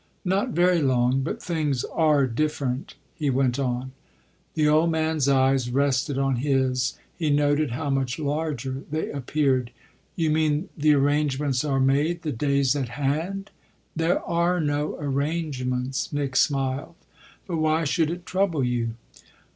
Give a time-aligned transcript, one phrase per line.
[0.25, 3.91] "Not very long but things are different," he went on.
[4.55, 9.69] The old man's eyes rested on his he noted how much larger they appeared.
[10.15, 13.51] "You mean the arrangements are made the day's at hand?"
[13.95, 16.95] "There are no arrangements," Nick smiled.
[17.45, 18.95] "But why should it trouble you?"